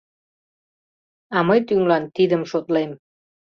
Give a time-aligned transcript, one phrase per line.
[1.35, 2.91] —А мый тӱҥлан тидым шотлем...